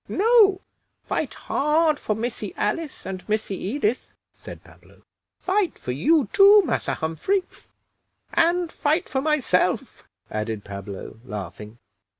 "No; 0.09 0.61
fight 1.03 1.35
hard 1.35 1.99
for 1.99 2.15
Missy 2.15 2.55
Alice 2.57 3.05
and 3.05 3.23
Missy 3.29 3.55
Edith," 3.55 4.13
said 4.33 4.63
Pablo; 4.63 5.03
"fight 5.39 5.77
for 5.77 5.91
you 5.91 6.27
too, 6.33 6.63
Massa 6.65 6.95
Humphrey, 6.95 7.43
and 8.33 8.71
fight 8.71 9.07
for 9.07 9.21
myself," 9.21 10.07
added 10.31 10.63
Pablo, 10.65 11.19
laughing. 11.23 11.77